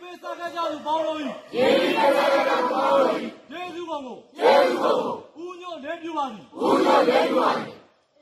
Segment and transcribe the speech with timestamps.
[0.00, 1.22] ပေးစားခဲ့ကြသူပေါင်းလို့ဤ
[1.56, 3.12] ရေဒီနဲ့ဆက်တဲ့ကောင်ပေါင်းလို့
[3.50, 4.94] ကျေးဇူးကောင်ကိုကျေးဇူးကို
[5.40, 7.74] ဦးညွတ်လေးပြုပါသည်ဦးရလေးယူပါသည်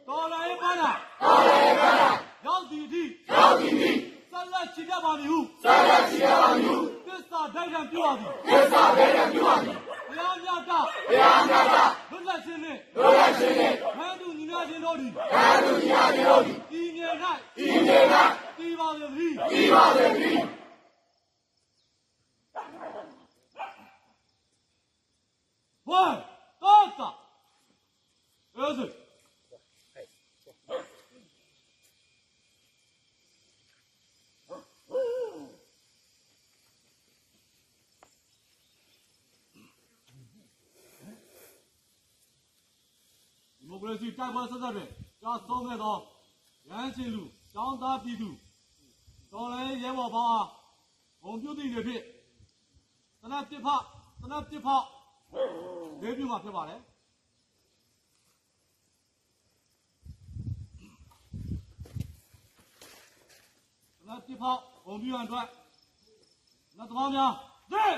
[0.08, 2.10] တော်လိုင်းပန်းလာတော်လည်းကလာ
[2.46, 3.96] ရောက်သည်အထိရောက်သည်သည်
[4.30, 9.76] ဆက်လက်ချီတတ်ပါမည်ဟုဆက်လက်ချီရပါမည်သစ္စာဒိုက်ခံပြုပါသည်သစ္စာဘယ်နဲ့ပြုပါမည်
[10.08, 10.70] ဘုရားမြတ်က
[11.08, 11.74] ဘုရားမြတ်က
[12.10, 17.08] လွတ်လပ်ခြင်းနှင့်တို့ရရှင်နဲ့ဟန်သူညီမချင်းတို့သည်ဘာသူညာဒီတို့သည်ဤမြေ၌
[17.56, 18.14] ဒီနေက
[18.58, 20.31] တည်ပါသည်သတိဒီပါစေသည်
[43.91, 44.85] ဒီမိုကရေစီတိုက်ပွဲဆက်ဆက်တွေ
[45.21, 45.95] ကြာဆုံးခဲ့သော
[46.69, 47.23] ရဟန်းရှင်လူ
[47.55, 48.29] တောင်းသားပြည်သူ
[49.31, 50.47] တော်လည်းရဲဘော်ပေါင်းအား
[51.21, 52.03] ဘုံပြုသည့်တွေဖြင့်
[53.21, 53.67] သနတ်တစ်ဖ
[54.21, 54.67] သနတ်တစ်ဖ
[56.01, 56.81] လေးပြုမှာဖြစ်ပါတယ်
[63.99, 64.43] သနတ်တစ်ဖ
[64.85, 65.47] ဘုံပြုရန်အတွက်
[66.77, 67.31] လက်သမားများ
[67.73, 67.93] တဲ့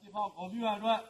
[0.00, 1.02] Tu pas encore vu un loin.